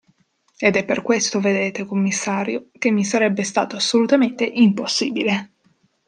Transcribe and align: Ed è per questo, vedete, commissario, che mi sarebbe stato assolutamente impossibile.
Ed 0.57 0.75
è 0.77 0.83
per 0.83 1.03
questo, 1.03 1.39
vedete, 1.39 1.85
commissario, 1.85 2.69
che 2.79 2.89
mi 2.89 3.05
sarebbe 3.05 3.43
stato 3.43 3.75
assolutamente 3.75 4.45
impossibile. 4.45 5.51